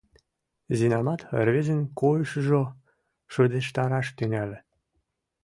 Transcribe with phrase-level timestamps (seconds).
[0.77, 2.61] Зинамат рвезын койышыжо
[3.33, 4.59] шыдештараш тӱҥале.